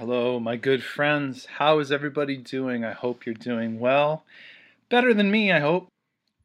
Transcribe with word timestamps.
Hello, 0.00 0.40
my 0.40 0.56
good 0.56 0.82
friends. 0.82 1.44
How 1.44 1.78
is 1.78 1.92
everybody 1.92 2.38
doing? 2.38 2.86
I 2.86 2.92
hope 2.92 3.26
you're 3.26 3.34
doing 3.34 3.78
well. 3.78 4.24
Better 4.88 5.12
than 5.12 5.30
me, 5.30 5.52
I 5.52 5.60
hope. 5.60 5.88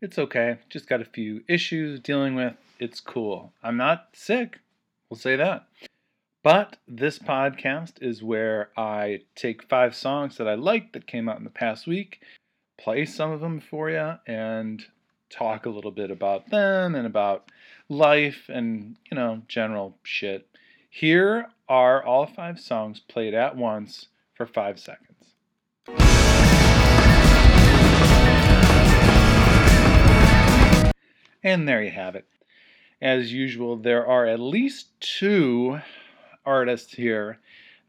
It's 0.01 0.19
okay. 0.19 0.57
Just 0.67 0.89
got 0.89 0.99
a 0.99 1.05
few 1.05 1.41
issues 1.47 2.01
dealing 2.01 2.35
with. 2.35 2.55
It's 2.81 2.99
cool. 2.99 3.53
I'm 3.63 3.77
not 3.77 4.09
sick. 4.11 4.59
We'll 5.09 5.17
say 5.17 5.37
that. 5.37 5.67
But 6.43 6.75
this 6.85 7.17
podcast 7.17 7.93
is 8.01 8.21
where 8.21 8.71
I 8.75 9.21
take 9.35 9.63
five 9.63 9.95
songs 9.95 10.35
that 10.35 10.49
I 10.49 10.55
like 10.55 10.91
that 10.91 11.07
came 11.07 11.29
out 11.29 11.37
in 11.37 11.45
the 11.45 11.49
past 11.49 11.87
week, 11.87 12.19
play 12.77 13.05
some 13.05 13.31
of 13.31 13.39
them 13.39 13.61
for 13.61 13.89
you, 13.89 14.15
and 14.27 14.83
talk 15.29 15.65
a 15.65 15.69
little 15.69 15.91
bit 15.91 16.11
about 16.11 16.49
them 16.49 16.93
and 16.93 17.07
about 17.07 17.49
life 17.87 18.49
and, 18.49 18.97
you 19.09 19.15
know, 19.15 19.43
general 19.47 19.95
shit. 20.03 20.45
Here 20.89 21.47
are 21.67 22.03
all 22.03 22.25
five 22.25 22.59
songs 22.59 22.99
played 22.99 23.33
at 23.33 23.55
once 23.55 24.07
for 24.33 24.45
five 24.45 24.79
seconds. 24.79 25.33
And 31.43 31.67
there 31.67 31.83
you 31.83 31.91
have 31.91 32.15
it. 32.15 32.25
As 33.01 33.31
usual, 33.31 33.77
there 33.77 34.05
are 34.05 34.25
at 34.25 34.39
least 34.39 34.99
two 34.99 35.79
artists 36.45 36.93
here 36.93 37.39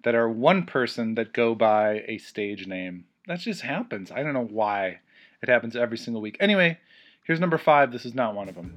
that 0.04 0.14
are 0.14 0.28
one 0.28 0.64
person 0.64 1.14
that 1.14 1.32
go 1.32 1.54
by 1.54 2.04
a 2.06 2.18
stage 2.18 2.66
name. 2.66 3.06
That 3.26 3.40
just 3.40 3.62
happens. 3.62 4.10
I 4.10 4.22
don't 4.22 4.34
know 4.34 4.44
why. 4.44 5.00
It 5.42 5.48
happens 5.48 5.74
every 5.74 5.98
single 5.98 6.20
week. 6.22 6.36
Anyway, 6.38 6.78
here's 7.24 7.40
number 7.40 7.58
five. 7.58 7.92
This 7.92 8.04
is 8.04 8.14
not 8.14 8.34
one 8.34 8.48
of 8.48 8.54
them. 8.54 8.74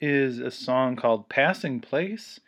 Is 0.00 0.38
a 0.38 0.50
song 0.50 0.96
called 0.96 1.28
Passing 1.28 1.80
Place 1.80 2.40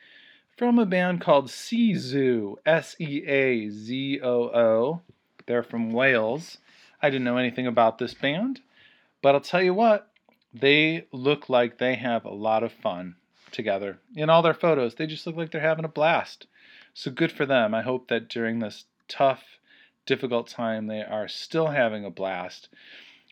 from 0.57 0.79
a 0.79 0.87
band 0.87 1.21
called 1.21 1.49
Seazoo, 1.49 2.57
S 2.67 2.97
E 2.99 3.25
A 3.27 3.71
Z 3.71 4.21
O 4.23 4.43
O. 4.49 5.01
They're 5.47 5.63
from 5.63 5.93
Wales. 5.93 6.59
I 7.03 7.09
didn't 7.09 7.25
know 7.25 7.39
anything 7.39 7.67
about 7.67 7.99
this 7.99 8.15
band, 8.15 8.61
but 9.23 9.35
I'll 9.35 9.41
tell 9.41 9.63
you 9.63 9.73
what, 9.73 10.13
they 10.53 11.07
look 11.13 11.49
like 11.49 11.79
they 11.79 11.95
have 11.95 12.25
a 12.25 12.31
lot 12.31 12.63
of 12.63 12.73
fun 12.73 13.17
together. 13.51 13.99
In 14.15 14.29
all 14.29 14.43
their 14.43 14.55
photos, 14.55 14.95
they 14.95 15.07
just 15.07 15.27
look 15.27 15.37
like 15.37 15.51
they're 15.51 15.61
having 15.61 15.85
a 15.85 15.89
blast. 15.89 16.47
So 16.93 17.11
good 17.11 17.33
for 17.33 17.47
them. 17.47 17.75
I 17.75 17.83
hope 17.83 18.09
that 18.09 18.29
during 18.29 18.59
this 18.59 18.85
tough, 19.09 19.45
difficult 20.07 20.49
time, 20.49 20.87
they 20.87 21.03
are 21.03 21.29
still 21.29 21.69
having 21.69 22.05
a 22.05 22.11
blast 22.11 22.69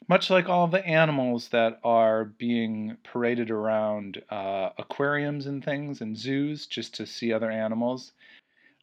much 0.07 0.31
like 0.31 0.49
all 0.49 0.69
the 0.69 0.85
animals 0.87 1.49
that 1.49 1.81
are 1.83 2.25
being 2.25 2.97
paraded 3.03 3.51
around 3.51 4.23
uh, 4.31 4.71
aquariums 4.79 5.47
and 5.47 5.65
things 5.65 6.01
and 6.01 6.17
zoos 6.17 6.67
just 6.67 6.95
to 6.95 7.07
see 7.07 7.33
other 7.33 7.51
animals. 7.51 8.13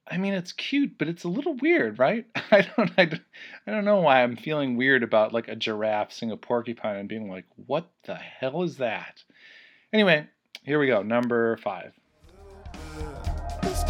I 0.08 0.18
mean, 0.18 0.34
it's 0.34 0.52
cute, 0.52 0.98
but 1.00 1.08
it's 1.08 1.24
a 1.24 1.30
little 1.30 1.56
weird, 1.56 1.98
right? 1.98 2.26
I 2.52 2.62
don't, 2.62 2.92
I 2.98 3.06
don't, 3.06 3.24
I 3.66 3.72
don't 3.72 3.86
know 3.86 4.02
why 4.02 4.22
I'm 4.22 4.36
feeling 4.36 4.78
weird 4.78 5.02
about 5.04 5.34
like 5.34 5.48
a 5.48 5.56
giraffe 5.56 6.14
seeing 6.14 6.32
a 6.32 6.38
porcupine 6.38 6.98
and 6.98 7.10
being 7.10 7.30
like, 7.30 7.46
what 7.66 7.90
the 8.04 8.16
hell 8.16 8.62
is 8.64 8.78
that? 8.78 9.24
Anyway, 9.92 10.28
here 10.64 10.80
we 10.80 10.88
go. 10.88 11.02
Number 11.02 11.58
five. 11.58 11.94
Wish 13.64 13.84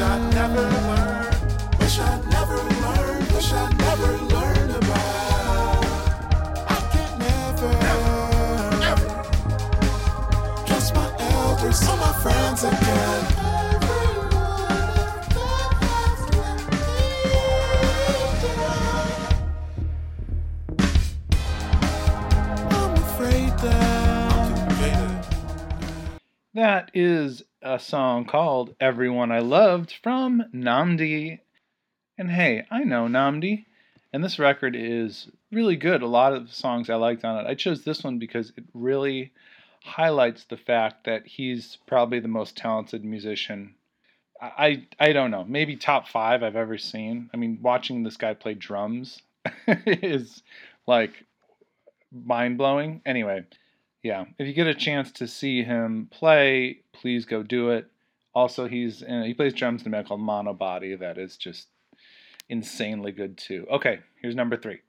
I'd 0.00 0.34
never 0.34 0.62
learned. 0.62 1.78
Wish 1.78 1.98
I'd 1.98 2.30
never 2.30 2.56
learned. 2.56 3.32
Wish 3.32 3.52
I'd 3.52 3.78
never 3.78 4.06
learned 4.06 4.31
my 11.80 12.12
friends 12.22 12.64
again. 12.64 13.42
That 26.54 26.90
is 26.92 27.42
a 27.62 27.78
song 27.78 28.26
called 28.26 28.74
Everyone 28.78 29.32
I 29.32 29.38
Loved 29.38 29.94
from 30.02 30.44
Nnamdi. 30.54 31.38
And 32.18 32.30
hey, 32.30 32.66
I 32.70 32.84
know 32.84 33.06
Nnamdi, 33.06 33.64
and 34.12 34.22
this 34.22 34.38
record 34.38 34.76
is 34.76 35.28
really 35.50 35.76
good. 35.76 36.02
A 36.02 36.06
lot 36.06 36.34
of 36.34 36.48
the 36.48 36.54
songs 36.54 36.90
I 36.90 36.96
liked 36.96 37.24
on 37.24 37.38
it. 37.38 37.48
I 37.48 37.54
chose 37.54 37.82
this 37.82 38.04
one 38.04 38.18
because 38.18 38.52
it 38.58 38.64
really 38.74 39.32
highlights 39.84 40.44
the 40.44 40.56
fact 40.56 41.04
that 41.04 41.26
he's 41.26 41.78
probably 41.86 42.20
the 42.20 42.28
most 42.28 42.56
talented 42.56 43.04
musician. 43.04 43.74
I, 44.40 44.86
I, 44.98 45.12
don't 45.12 45.30
know, 45.30 45.44
maybe 45.44 45.76
top 45.76 46.08
five 46.08 46.42
I've 46.42 46.56
ever 46.56 46.76
seen. 46.76 47.30
I 47.32 47.36
mean, 47.36 47.58
watching 47.62 48.02
this 48.02 48.16
guy 48.16 48.34
play 48.34 48.54
drums 48.54 49.22
is 49.66 50.42
like 50.86 51.24
mind 52.12 52.58
blowing. 52.58 53.02
Anyway, 53.06 53.44
yeah, 54.02 54.24
if 54.38 54.46
you 54.46 54.52
get 54.52 54.66
a 54.66 54.74
chance 54.74 55.12
to 55.12 55.28
see 55.28 55.62
him 55.62 56.08
play, 56.10 56.80
please 56.92 57.24
go 57.24 57.42
do 57.42 57.70
it. 57.70 57.86
Also, 58.34 58.66
he's 58.66 59.02
in, 59.02 59.24
he 59.24 59.34
plays 59.34 59.54
drums 59.54 59.82
in 59.82 59.88
a 59.88 59.90
band 59.90 60.08
called 60.08 60.20
Monobody 60.20 60.96
that 60.96 61.18
is 61.18 61.36
just 61.36 61.68
insanely 62.48 63.12
good 63.12 63.36
too. 63.36 63.66
Okay, 63.70 64.00
here's 64.20 64.34
number 64.34 64.56
three. 64.56 64.80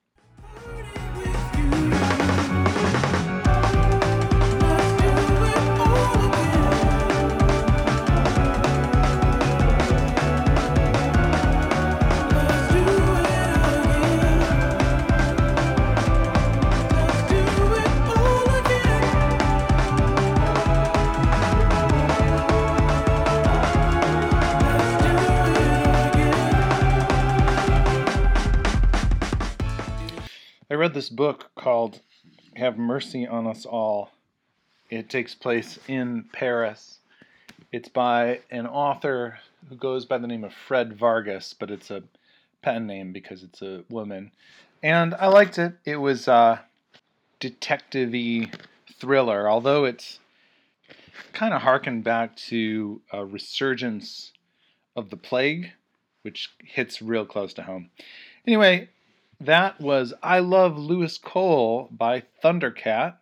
Read 30.83 30.93
this 30.93 31.07
book 31.07 31.49
called 31.55 32.01
Have 32.57 32.77
Mercy 32.77 33.25
on 33.25 33.47
Us 33.47 33.65
All. 33.65 34.11
It 34.89 35.09
takes 35.09 35.33
place 35.33 35.79
in 35.87 36.25
Paris. 36.33 36.99
It's 37.71 37.87
by 37.87 38.41
an 38.51 38.67
author 38.67 39.39
who 39.69 39.77
goes 39.77 40.03
by 40.03 40.17
the 40.17 40.27
name 40.27 40.43
of 40.43 40.53
Fred 40.53 40.91
Vargas, 40.99 41.55
but 41.57 41.71
it's 41.71 41.89
a 41.89 42.03
pen 42.61 42.85
name 42.85 43.13
because 43.13 43.43
it's 43.43 43.61
a 43.61 43.85
woman. 43.89 44.33
And 44.83 45.13
I 45.13 45.27
liked 45.27 45.57
it. 45.57 45.71
It 45.85 45.95
was 45.95 46.27
a 46.27 46.65
detective-y 47.39 48.51
thriller, 48.99 49.49
although 49.49 49.85
it's 49.85 50.19
kind 51.31 51.53
of 51.53 51.61
harkened 51.61 52.03
back 52.03 52.35
to 52.49 52.99
a 53.13 53.23
resurgence 53.23 54.33
of 54.97 55.11
the 55.11 55.15
plague, 55.15 55.71
which 56.23 56.51
hits 56.61 57.01
real 57.01 57.25
close 57.25 57.53
to 57.53 57.63
home. 57.63 57.89
Anyway, 58.45 58.89
that 59.45 59.79
was 59.79 60.13
I 60.23 60.39
Love 60.39 60.77
Louis 60.77 61.17
Cole 61.17 61.89
by 61.91 62.23
Thundercat. 62.43 63.15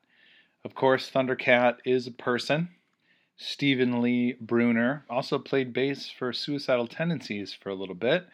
Of 0.64 0.76
course, 0.76 1.10
Thundercat 1.10 1.78
is 1.86 2.08
a 2.08 2.12
person. 2.12 2.70
Stephen 3.38 4.02
Lee 4.02 4.38
Bruner 4.40 5.04
also 5.10 5.40
played 5.40 5.74
bass 5.74 6.10
for 6.10 6.32
Suicidal 6.32 6.88
Tendencies 6.88 7.54
for 7.54 7.70
a 7.70 7.76
little 7.76 7.96
bit. 7.96 8.28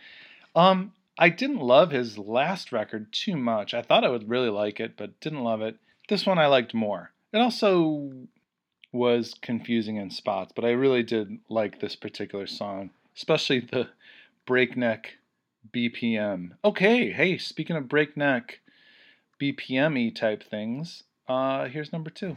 Um, 0.53 0.91
I 1.17 1.29
didn't 1.29 1.59
love 1.59 1.91
his 1.91 2.17
last 2.17 2.71
record 2.71 3.11
too 3.13 3.37
much. 3.37 3.73
I 3.73 3.81
thought 3.81 4.03
I 4.03 4.09
would 4.09 4.29
really 4.29 4.49
like 4.49 4.79
it, 4.79 4.97
but 4.97 5.19
didn't 5.21 5.43
love 5.43 5.61
it. 5.61 5.77
This 6.09 6.25
one 6.25 6.37
I 6.37 6.47
liked 6.47 6.73
more. 6.73 7.11
It 7.31 7.37
also 7.37 8.11
was 8.91 9.33
confusing 9.41 9.95
in 9.95 10.11
spots, 10.11 10.51
but 10.53 10.65
I 10.65 10.71
really 10.71 11.03
did 11.03 11.39
like 11.49 11.79
this 11.79 11.95
particular 11.95 12.47
song, 12.47 12.89
especially 13.15 13.61
the 13.61 13.89
breakneck 14.45 15.17
BPM. 15.73 16.51
Okay, 16.63 17.11
hey, 17.11 17.37
speaking 17.37 17.75
of 17.75 17.87
breakneck 17.87 18.61
BPM 19.41 19.95
y 19.95 20.11
type 20.13 20.43
things, 20.43 21.03
uh, 21.27 21.67
here's 21.67 21.91
number 21.91 22.09
two. 22.09 22.35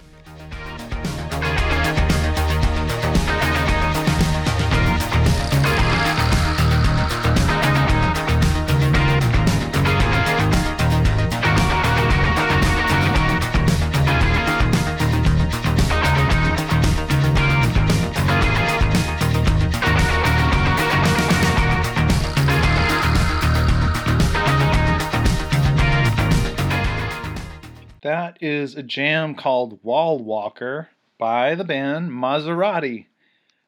That 28.02 28.38
is 28.42 28.76
a 28.76 28.82
jam 28.82 29.34
called 29.34 29.82
Wall 29.82 30.18
Walker 30.18 30.88
by 31.18 31.54
the 31.54 31.64
band 31.64 32.10
Maserati. 32.10 33.06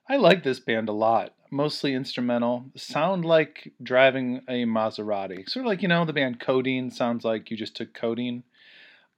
I 0.08 0.17
like 0.17 0.43
this 0.43 0.58
band 0.58 0.88
a 0.88 0.93
lot. 0.93 1.34
Mostly 1.50 1.93
instrumental. 1.93 2.64
Sound 2.75 3.26
like 3.26 3.75
driving 3.82 4.40
a 4.49 4.64
Maserati. 4.64 5.46
Sort 5.49 5.67
of 5.67 5.69
like, 5.69 5.82
you 5.82 5.88
know, 5.88 6.06
the 6.06 6.14
band 6.14 6.40
Codeine 6.40 6.90
sounds 6.90 7.26
like 7.26 7.50
you 7.50 7.58
just 7.58 7.76
took 7.76 7.93
codeine. 7.93 8.43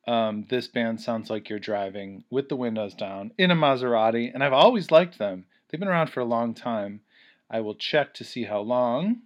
Um, 0.09 0.47
this 0.51 0.67
band 0.67 1.01
sounds 1.01 1.31
like 1.31 1.49
you're 1.49 1.61
driving 1.61 2.25
with 2.29 2.49
the 2.49 2.57
windows 2.57 2.95
down 2.95 3.31
in 3.39 3.53
a 3.53 3.57
Maserati, 3.57 4.35
and 4.35 4.43
I've 4.43 4.53
always 4.53 4.91
liked 4.91 5.19
them. 5.19 5.47
They've 5.69 5.79
been 5.79 5.89
around 5.89 6.11
for 6.11 6.21
a 6.21 6.25
long 6.25 6.55
time. 6.55 7.01
I 7.49 7.61
will 7.61 7.77
check 7.77 8.15
to 8.15 8.25
see 8.25 8.45
how 8.45 8.61
long. 8.61 9.23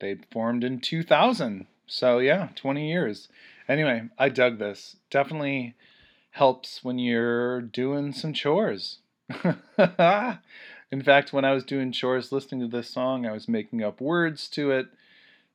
They 0.00 0.16
formed 0.32 0.64
in 0.64 0.80
2000. 0.80 1.66
So, 1.86 2.18
yeah, 2.18 2.48
20 2.56 2.90
years. 2.90 3.28
Anyway, 3.68 4.08
I 4.18 4.28
dug 4.28 4.58
this. 4.58 4.96
Definitely 5.10 5.74
helps 6.32 6.82
when 6.82 6.98
you're 6.98 7.60
doing 7.60 8.12
some 8.12 8.32
chores. 8.32 8.98
In 10.90 11.02
fact, 11.02 11.32
when 11.32 11.44
I 11.44 11.52
was 11.52 11.64
doing 11.64 11.92
chores 11.92 12.30
listening 12.30 12.60
to 12.60 12.76
this 12.76 12.90
song, 12.90 13.26
I 13.26 13.32
was 13.32 13.48
making 13.48 13.82
up 13.82 14.00
words 14.00 14.48
to 14.48 14.70
it 14.70 14.88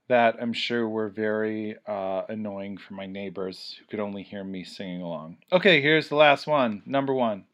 that 0.08 0.36
I'm 0.42 0.54
sure 0.54 0.90
were 0.90 1.08
very 1.08 1.76
uh, 1.88 2.24
annoying 2.28 2.78
for 2.78 2.96
my 2.96 3.06
neighbors 3.06 3.76
who 3.80 3.86
could 3.86 4.00
only 4.00 4.24
hear 4.24 4.44
me 4.44 4.64
singing 4.64 5.02
along. 5.02 5.38
Okay, 5.52 5.82
here's 5.82 6.10
the 6.10 6.16
last 6.16 6.48
one, 6.48 6.82
number 6.86 7.14
one. 7.14 7.46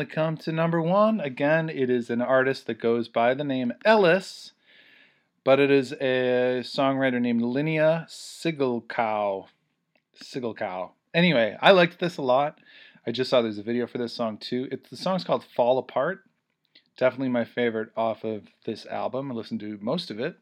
Finally 0.00 0.14
come 0.14 0.36
to 0.38 0.50
number 0.50 0.80
one. 0.80 1.20
Again, 1.20 1.68
it 1.68 1.90
is 1.90 2.08
an 2.08 2.22
artist 2.22 2.66
that 2.66 2.80
goes 2.80 3.06
by 3.06 3.34
the 3.34 3.44
name 3.44 3.74
Ellis, 3.84 4.52
but 5.44 5.60
it 5.60 5.70
is 5.70 5.92
a 5.92 6.62
songwriter 6.62 7.20
named 7.20 7.42
Linnea 7.42 8.08
Siggelkow. 8.08 9.48
Siggelkow. 10.18 10.92
Anyway, 11.12 11.54
I 11.60 11.72
liked 11.72 11.98
this 11.98 12.16
a 12.16 12.22
lot. 12.22 12.60
I 13.06 13.10
just 13.10 13.28
saw 13.28 13.42
there's 13.42 13.58
a 13.58 13.62
video 13.62 13.86
for 13.86 13.98
this 13.98 14.14
song 14.14 14.38
too. 14.38 14.68
It's 14.72 14.88
the 14.88 14.96
song's 14.96 15.22
called 15.22 15.44
Fall 15.44 15.76
Apart. 15.76 16.22
Definitely 16.96 17.28
my 17.28 17.44
favorite 17.44 17.90
off 17.94 18.24
of 18.24 18.44
this 18.64 18.86
album. 18.86 19.30
I 19.30 19.34
listened 19.34 19.60
to 19.60 19.78
most 19.82 20.10
of 20.10 20.18
it. 20.18 20.36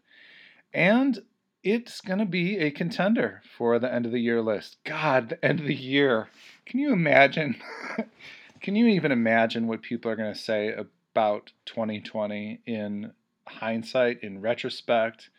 And 0.73 1.19
it's 1.65 2.01
going 2.01 2.21
to 2.21 2.27
be 2.27 2.59
a 2.59 2.71
contender 2.71 3.43
for 3.57 3.81
the 3.81 3.93
end 3.93 4.07
of 4.07 4.13
the 4.13 4.21
year 4.21 4.41
list. 4.41 4.77
God, 4.85 5.31
the 5.31 5.45
end 5.45 5.59
of 5.59 5.67
the 5.67 5.75
year. 5.75 6.29
Can 6.65 6.79
you 6.79 6.93
imagine? 6.93 7.61
Can 8.61 8.77
you 8.77 8.87
even 8.87 9.13
imagine 9.13 9.67
what 9.67 9.83
people 9.83 10.11
are 10.11 10.17
going 10.17 10.33
to 10.33 10.39
say 10.39 10.73
about 10.73 11.53
2020 11.67 12.61
in 12.67 13.13
hindsight, 13.47 14.23
in 14.23 14.41
retrospect, 14.41 15.31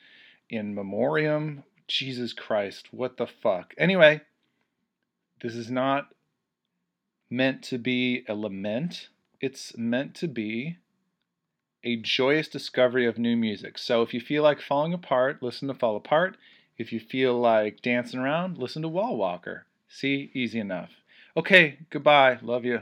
in 0.50 0.74
memoriam? 0.74 1.64
Jesus 1.88 2.34
Christ, 2.34 2.90
what 2.92 3.18
the 3.18 3.28
fuck? 3.28 3.74
Anyway, 3.78 4.22
this 5.42 5.56
is 5.56 5.72
not 5.72 6.14
meant 7.30 7.64
to 7.64 7.78
be 7.78 8.24
a 8.28 8.36
lament, 8.36 9.10
it's 9.42 9.76
meant 9.78 10.16
to 10.16 10.28
be 10.28 10.78
a 11.84 11.96
joyous 11.96 12.48
discovery 12.48 13.06
of 13.06 13.18
new 13.18 13.36
music. 13.36 13.78
So 13.78 14.02
if 14.02 14.14
you 14.14 14.20
feel 14.20 14.44
like 14.44 14.62
falling 14.62 14.94
apart, 14.94 15.42
listen 15.42 15.68
to 15.70 15.74
Fall 15.74 15.96
Apart. 15.96 16.38
If 16.78 16.92
you 16.92 17.00
feel 17.00 17.40
like 17.40 17.82
dancing 17.82 18.20
around, 18.20 18.58
listen 18.58 18.82
to 18.82 18.88
Wall 18.88 19.18
Walker. 19.18 19.66
See, 19.88 20.32
easy 20.34 20.60
enough. 20.60 20.92
Okay, 21.36 21.80
goodbye. 21.90 22.40
Love 22.42 22.66
you. 22.66 22.82